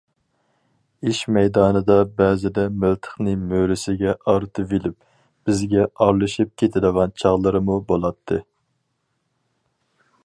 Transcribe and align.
ئىش 1.09 1.17
مەيدانىدا 1.35 1.97
بەزىدە 2.21 2.63
مىلتىقىنى 2.85 3.35
مۈرىسىگە 3.51 4.15
ئارتىۋېلىپ، 4.33 4.97
بىزگە 5.51 5.85
ئارىلىشىپ 5.91 6.57
كېتىدىغان 6.63 7.15
چاغلىرىمۇ 7.25 7.79
بولاتتى. 7.93 8.41